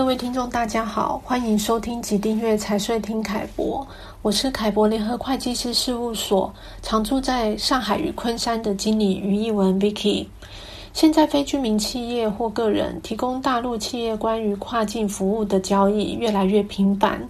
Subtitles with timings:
[0.00, 3.86] 各位听众，大家好，欢迎收听及订阅财税听凯博，
[4.22, 6.50] 我是凯博联合会计师事务所
[6.80, 10.26] 常驻在上海与昆山的经理于一文 Vicky。
[10.92, 17.26] 现在非居民企业或个人提供大陆企业关于跨境服务的交易越来越频繁。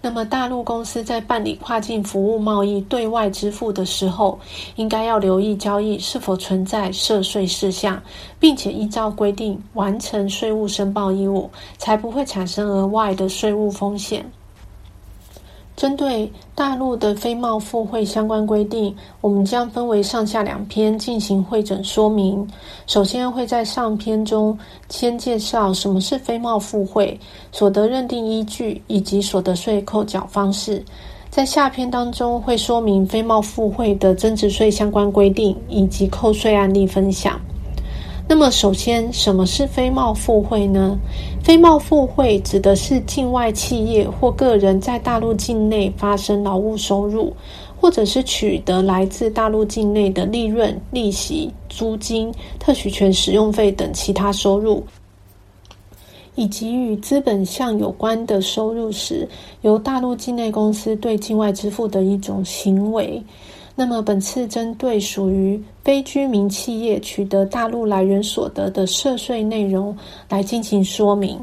[0.00, 4.38] 那么，大陆公司在办理跨境服务贸易对外支付的时候，
[4.76, 8.00] 应该要留意交易是否存在涉税事项，
[8.38, 14.24] 并且依照规定完成税务申报义务，才不会产生额外的税务风险。
[15.78, 22.44] 针对大陆的非贸付汇相关规定，我们将分为上下两篇进行汇整说明。
[22.88, 27.16] 首先会在上篇中先介绍什么是非贸付汇、
[27.52, 30.84] 所得认定依据以及所得税扣缴方式。
[31.30, 37.40] 在下篇当中会说明非贸付汇的增值税相关规定以及扣税案例分享。
[38.30, 40.98] 那么，首先，什么是非贸付汇呢？
[41.42, 47.32] 非贸付汇指的是境外企业或个人在大陆境内发生劳务收入，
[47.80, 54.84] 或者是取得来自大陆境内的利润、利息、租金、特许权使用费等其他收入，
[56.34, 59.26] 以及与资本项有关的收入时，
[59.62, 63.22] 由大陆境内公司对境外支付的一种行为。
[63.80, 69.96] 那么，本次针对属于非居民企业取得大陆来源所得的涉税内容
[70.28, 71.38] 来进行说明。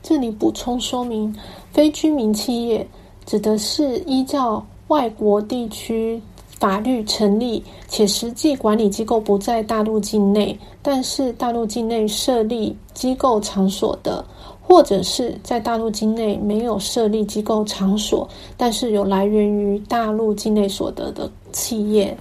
[0.00, 1.34] 这里补充说明，
[1.72, 2.86] 非居民企业
[3.26, 6.22] 指的是依照外国地区
[6.60, 14.24] 法律成立且实际管理机构不在大陆境内，但是大陆境内设立机构场所的。
[14.68, 22.14] 或者是在大陆境内没有设立机构场所，但是有来源于大陆境内所得的企业，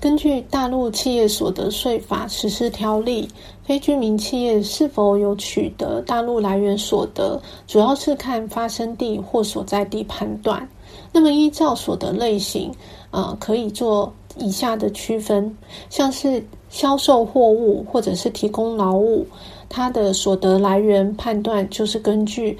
[0.00, 3.26] 根据《大陆企业所得税法实施条例》，
[3.62, 10.66] 非居民企业是否有取得大陆来源所得，主要是看发生地或所在地判断。
[11.12, 12.72] 那么依照所得类型，
[13.10, 15.56] 呃，可以做以下的区分，
[15.90, 19.26] 像是销售货物或者是提供劳务。
[19.68, 22.56] 它的所得来源判断就是根据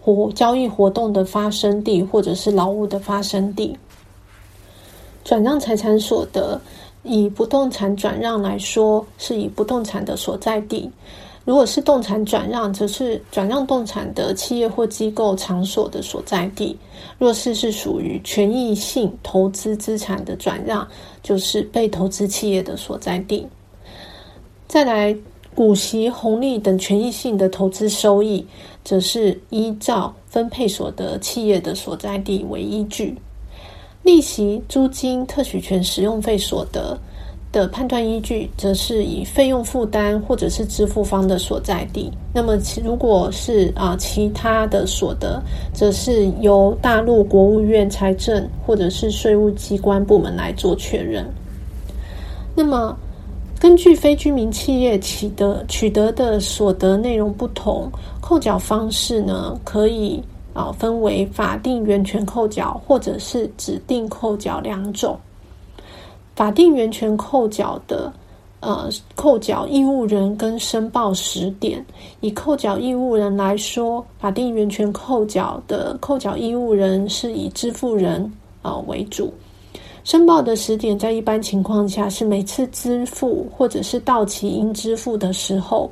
[0.00, 3.76] 活交易活动的发生地或者是劳务的发生地。
[5.24, 6.60] 转让财产所得，
[7.02, 10.90] 以不动产转让来说，是以不动产的所在地；
[11.44, 16.76] 如果是动产转让，则是转让动产的企业或机构场所的所在地。
[17.18, 20.86] 若是是属于权益性投资资产的转让，
[21.22, 23.46] 就是被投资企业的所在地。
[24.66, 25.16] 再来。
[25.56, 28.44] 股息、红利等权益性的投资收益，
[28.82, 33.14] 则是依照分配所得企业的所在地为依据；
[34.02, 36.98] 利息、租金、特许权使用费所得
[37.54, 42.10] 的判断依据，则是以费用负担或者是支付方的所在地。
[42.32, 45.40] 那么，其如果是啊其他的所得，
[45.72, 51.24] 则是由大陆国务院财政或者是税务机关部门来做确认。
[52.56, 52.96] 那么。
[53.60, 57.90] 根据非居民企业取得取得的所得内容不同，
[58.20, 60.22] 扣缴方式呢，可以
[60.52, 65.18] 啊分为法定源泉扣缴或者是指定扣缴两种。
[66.34, 68.12] 法定源泉扣缴的
[68.60, 71.84] 呃扣缴义务人跟申报时点，
[72.20, 79.32] 以扣缴义务人来说，法定源泉扣缴的扣缴义务人是以支付人啊为主。
[80.02, 85.90] 申报的时点在一般情况下是每次支付或者是到期应支付的时候，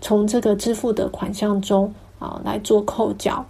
[0.00, 3.44] 从这个支付的款项中啊来做扣缴。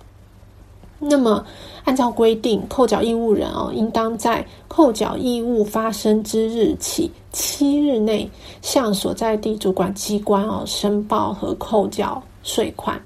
[1.00, 1.44] 那么
[1.84, 8.30] 按照规定，扣缴义务人哦，应当在扣缴义务发生之日起七日内，
[8.62, 13.00] 向所在地主管机关哦申报和扣缴税款。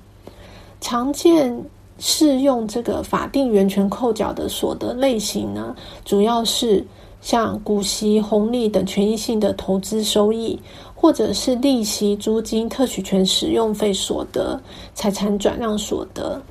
[0.81, 1.59] 常见。
[2.00, 6.84] 适用这个法定源泉扣缴的所得类型呢，主要是
[7.21, 10.59] 像股息、红利等权益性的投资收益，
[10.92, 14.60] 或者是利息、租金、特许权使用费所得、
[14.92, 16.42] 财产转让所得。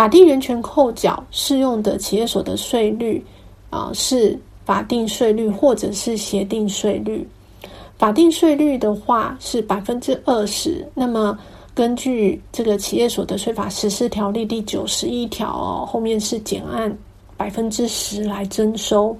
[0.00, 3.22] 法定源泉扣缴适用的企业所得税率
[3.68, 7.28] 啊、是法定税率或者是协定税率。
[7.98, 11.38] 法定税率的话是百分之二十，那么。
[11.74, 16.94] 根据这个企业所得税法实施条例第九十一条哦，后面是减按
[17.36, 19.14] 百分之十来征收。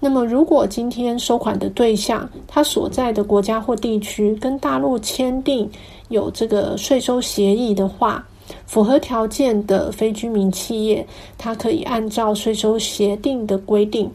[0.00, 5.70] 那么，如果今天收款的对象他所在的国家或地区跟大陆签订
[6.08, 8.24] 有这个税收协议的话，
[8.66, 11.06] 符合条件的非居民企业，
[11.38, 14.10] 它可以按照税收协定的规定，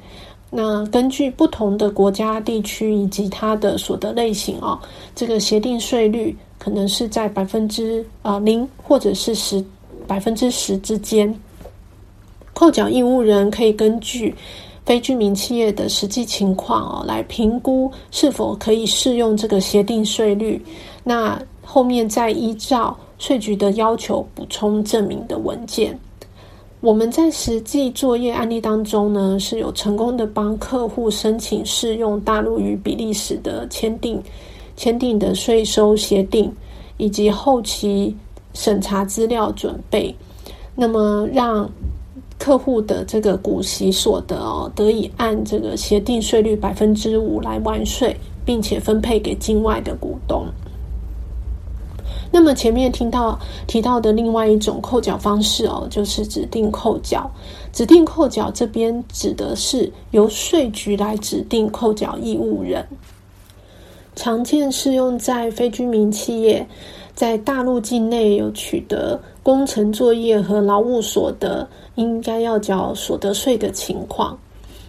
[0.50, 4.80] 那根据不同的国家、地区以及它的所得类型哦，
[5.16, 6.36] 这个协定税率。
[6.62, 9.64] 可能是在百分之啊零或者是十
[10.06, 11.34] 百分之十之间。
[12.54, 14.36] 扣缴义务人可以根据
[14.86, 20.62] 非居民企业的实际情况哦，来评估是否可以适用这个协定税率。
[21.02, 25.96] 那后面再依照税局的要求补充证明的文件。
[26.82, 34.24] 我们在实际作业案例当中呢，是有成功的帮客户申请适用大陆与比利时的签订
[34.78, 36.50] 签订的税收协定，
[36.96, 38.16] 以及后期
[38.54, 40.16] 审查资料准备，
[40.74, 41.70] 那么让
[42.38, 50.48] 客户的这个股息所得哦，得以按这个协定税率百分之五来完税，并且分配给境外的股东。
[52.32, 57.30] 那么前面听到提到的另外一种扣缴方式哦，就是指定扣缴。
[57.74, 62.86] 指定扣缴这边指的是由税局来指定扣缴义务人，
[64.16, 66.68] 常见适用在非居民企业
[67.14, 74.38] 在大陆境内有取得工程作业和劳务所得，应该要缴所得税的情况。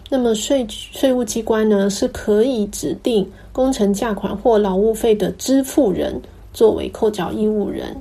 [0.09, 6.21] 那么税税务机关呢，是可以指定工程价款或劳务费的支付人。
[6.53, 7.95] 作为扣缴义务人，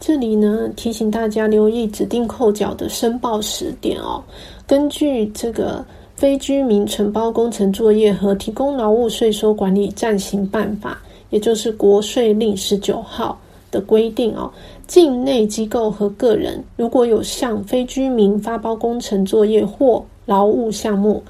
[0.00, 4.22] 这里呢，提醒大家留意指定扣缴的申报时点哦。
[4.66, 5.84] 根据这个
[6.14, 10.98] 非居民承包工程作业和提供劳务税收管理暂行办法，
[11.30, 13.38] 也就是国税令十九号
[13.70, 14.50] 的规定哦，
[14.86, 21.22] 境内机构和个人如果有向非居民发包工程作业或劳务项目，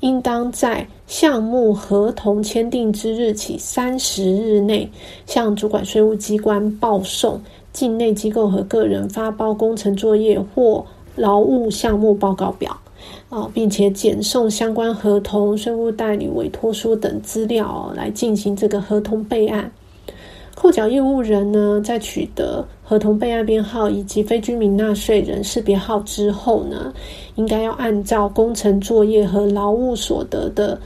[0.00, 4.90] 应当在项目合同签订之日起三十日内，
[5.26, 7.40] 向主管税务机关报送
[7.72, 10.84] 境内机构和个人发包工程作业或
[11.14, 12.76] 劳务项目报告表，
[13.28, 19.70] 啊，并且检送相关合同、税务代理委托书等资料来进行这个合同备案。
[20.64, 26.90] 扣缴义务人呢，在取得合同备案编号以及非居民纳税人识别号之后呢，
[27.34, 30.80] 应该要按照工程作业和劳务所得的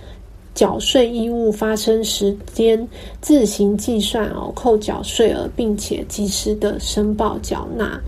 [0.53, 2.89] 缴税义务发生时间
[3.21, 8.01] 自行计算哦，扣缴税额，并且及时的申报缴纳。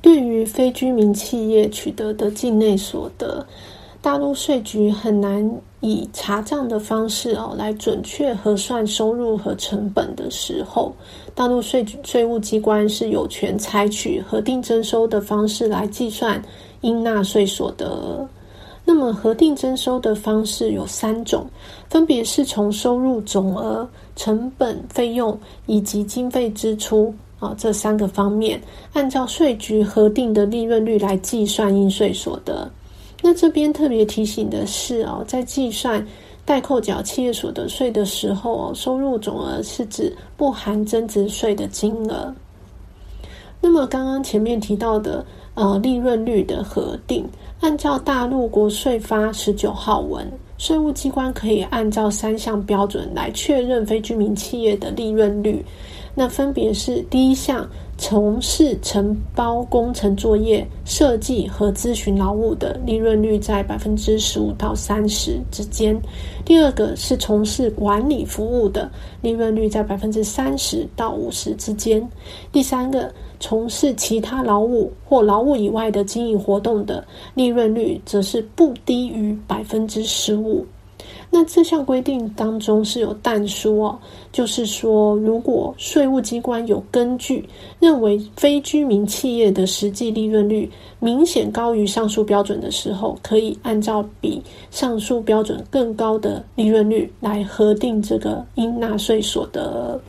[0.00, 3.46] 对于非居民企业取得的境内所得，
[4.00, 10.94] 大陆税局很难以查账的方式哦来准确核算收入和成本的时候，
[11.34, 16.40] 大陆税税务机关是有权采取核定征收的方式来计算
[16.82, 18.26] 应纳税所得。
[18.84, 21.46] 那么核定征收的方式有三种，
[21.88, 25.36] 分别是从收入总额、成本费用
[25.66, 28.60] 以及经费支出啊这三个方面，
[28.92, 32.70] 按照税局核定的利润率来计算应税所得。
[33.22, 36.04] 那这边特别提醒的是哦，在计算
[36.44, 42.34] 代扣缴企业所得税的时候哦，收入总额是指不含增值税的金额。
[43.60, 45.24] 那么刚刚前面提到的
[45.54, 47.24] 呃利润率的核定，
[47.60, 50.28] 按照大陆国税发十九号文，
[50.62, 55.60] 税务机关可以按照三项标准来确认非居民企业的利润率。
[56.14, 57.68] 那分别是第一项。
[57.98, 65.94] 从事承包工程作业、设计和咨询劳务的利润率在百分之十五到三十之间；
[66.44, 68.90] 第二个是从事管理服务的，
[69.20, 72.00] 利润率在百分之三十到五十之间；
[72.50, 80.64] 第三个从事其他劳务或劳务以外的经营活动的，利润率则是不低于百分之十五。
[81.28, 83.98] 那这项规定当中是有但说哦，
[84.30, 87.44] 就是说，如果税务机关有根据
[87.80, 90.70] 认为非居民企业的实际利润率
[91.00, 100.00] 明显高于上述标准的时候，可以按照比上述标准更高的利润率来核定这个应纳税所得。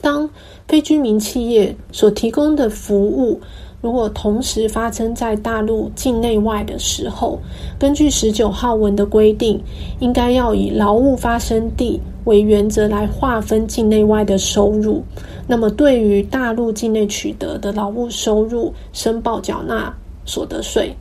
[0.00, 0.28] 当
[0.68, 3.40] 非居民企业所提供的服务，
[3.80, 7.38] 如果同时发生在大陆境内外的时候，
[7.78, 9.62] 根据十九号文的规定，
[10.00, 15.02] 应该要以劳务发生地为原则来划分境内外的收入。
[15.46, 20.94] 那么，对于大陆境内取得的劳务收入，申报缴纳所得税。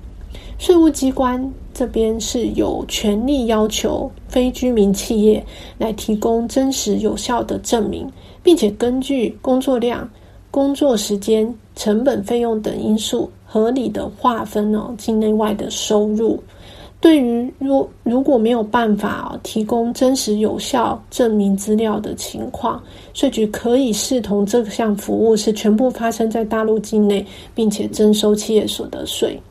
[0.57, 5.45] 税务机关这边是有权利要求非居民企业
[5.77, 8.09] 来提供真实有效的证明，
[8.41, 10.09] 并且根据工作量、
[10.51, 11.53] 工作时间。
[11.75, 16.39] 成本、费用等因素合理的划分哦，境内外的收入。
[17.01, 22.79] 对于如如果没有办法提供真实有效证明资料的情况，
[23.15, 29.41] 税局可以视同这项服务是全部发生在大陆境内，并且征收企业所得税。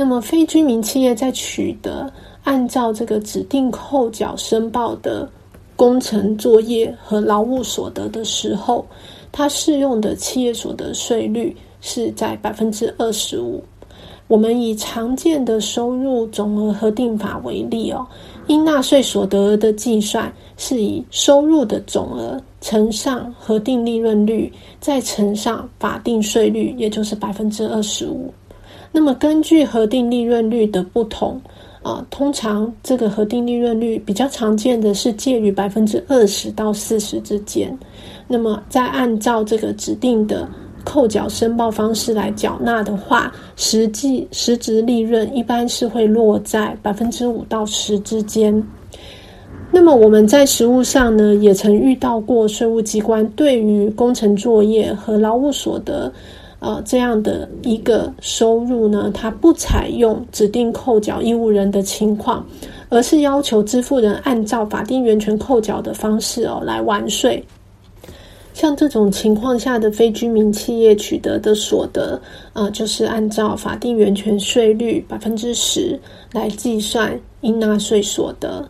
[0.00, 2.08] 那么，非居民企业在取得
[2.44, 5.28] 按照这个指定扣缴申报的
[5.74, 8.86] 工程作业和劳务所得的时候，
[9.32, 13.60] 它适用的企业所得税率是在百分之二十五。
[14.28, 18.06] 我们以常见的收入总额核定法为例哦，
[18.46, 28.32] 应纳税所得额的计算是以收入的总额乘上核定利润率，再乘上法定税率，也就是百分之二十五。
[28.92, 31.40] 那么根据核定利润率的不同
[31.82, 37.76] 啊，通常这个核定利润率比较常见的是介于百分之二十到四十之间。
[38.26, 40.48] 那么再按照这个指定的。
[40.84, 48.62] 扣缴申报方式来缴纳的话，实际实质利润一般是会落在百分之五到十之间。
[49.70, 56.10] 那么我们在实务上呢，也曾遇到过税务机关对于工程作业和劳务所得，
[56.60, 62.44] 呃，这样的一个收入呢，它不采用指定扣缴义务人的情况，
[62.88, 67.42] 而是要求支付人按照法定源权扣缴的方式哦来完税。
[68.54, 72.20] 像这种情况下的非居民企业取得的所得，
[72.54, 75.96] 呃，就是按照法定源泉税率百分之十
[76.32, 78.68] 来计算应纳税所得。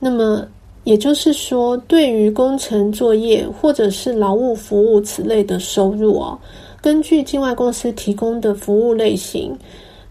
[0.00, 0.46] 那么
[0.84, 6.38] 也就是说，对于工程作业或者是劳务服务此类的收入哦，
[6.82, 9.56] 根据境外公司提供的服务类型，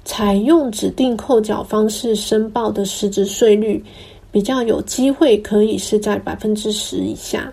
[0.06, 3.84] 采用指定扣缴方式申报的实质税率，
[4.32, 7.51] 比较有机会可以是在百分之十以下。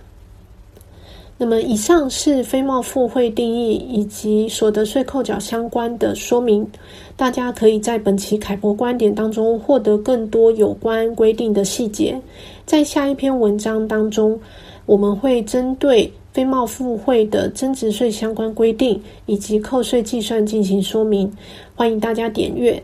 [1.36, 6.68] 那么，以上是非贸付汇定义以及所得税扣缴相关的说明。
[7.16, 12.20] 大家可以在本期凯博观点当中获得更多有关规定的细节。
[12.66, 14.38] 在下一篇文章当中，
[14.86, 21.32] 我们会针对非贸付汇的增值税相关规定以及扣税计算进行说明。
[21.74, 22.80] 欢迎大家点阅。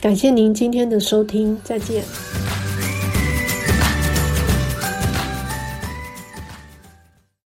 [0.00, 2.02] 感谢您今天的收听，再见。